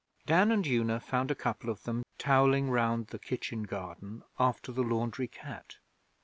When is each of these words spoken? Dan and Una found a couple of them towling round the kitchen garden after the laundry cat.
Dan 0.25 0.51
and 0.51 0.65
Una 0.65 0.99
found 0.99 1.29
a 1.29 1.35
couple 1.35 1.69
of 1.69 1.83
them 1.83 2.01
towling 2.17 2.71
round 2.71 3.09
the 3.09 3.19
kitchen 3.19 3.61
garden 3.65 4.23
after 4.39 4.71
the 4.71 4.81
laundry 4.81 5.27
cat. 5.27 5.75